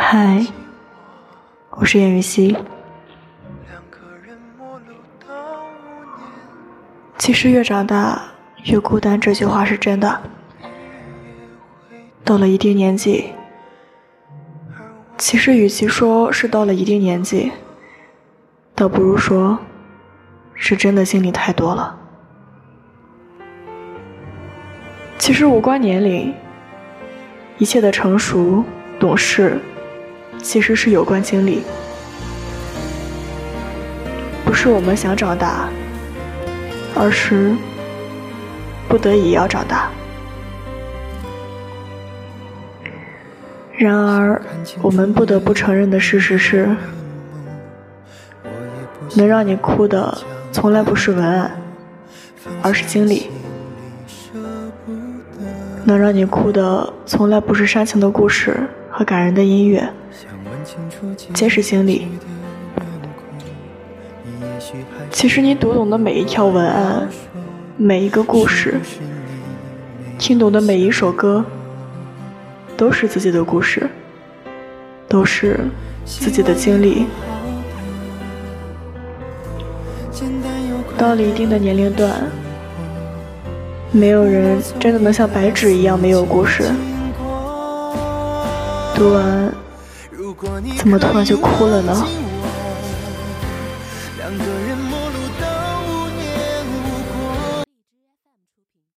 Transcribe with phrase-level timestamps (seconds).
[0.00, 0.46] 嗨，
[1.70, 2.56] 我是叶雨熙。
[7.18, 8.22] 其实越长大
[8.64, 10.22] 越孤单，这句话是真的。
[12.24, 13.32] 到了一定年纪，
[15.18, 17.50] 其实与其说是到了一定年纪，
[18.76, 19.58] 倒不如说，
[20.54, 21.98] 是真的经历太多了。
[25.18, 26.32] 其实无关年龄，
[27.58, 28.64] 一切的成熟
[28.98, 29.60] 懂事，
[30.42, 31.62] 其实是有关经历。
[34.44, 35.68] 不是我们想长大，
[36.94, 37.54] 而是
[38.88, 39.90] 不得已要长大。
[43.76, 44.42] 然而，
[44.82, 46.68] 我们不得不承认的事实是，
[49.14, 50.18] 能让你哭的
[50.50, 51.52] 从来不是文案，
[52.62, 53.30] 而是经历。
[55.84, 59.88] 能让你哭的从来不是煽情的故事和感人的音乐，
[61.32, 62.08] 皆是经历。
[65.08, 67.08] 其实你读懂的每一条文案，
[67.76, 68.80] 每一个故事，
[70.18, 71.44] 听懂的每一首歌，
[72.76, 73.88] 都是自己的故事，
[75.06, 75.60] 都是
[76.04, 77.06] 自己的经历。
[80.98, 82.12] 到了一定的年龄段。
[83.92, 86.64] 没有人真的能像白纸一样没有故事。
[88.98, 89.54] 说完，
[90.76, 92.04] 怎么突然就哭了呢？